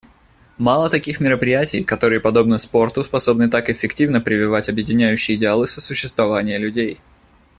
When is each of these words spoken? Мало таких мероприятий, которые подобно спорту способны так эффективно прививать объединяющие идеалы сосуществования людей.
Мало 0.57 0.89
таких 0.89 1.19
мероприятий, 1.19 1.83
которые 1.83 2.19
подобно 2.21 2.57
спорту 2.57 3.03
способны 3.03 3.51
так 3.51 3.69
эффективно 3.69 4.19
прививать 4.19 4.67
объединяющие 4.67 5.37
идеалы 5.37 5.67
сосуществования 5.67 6.57
людей. 6.57 6.97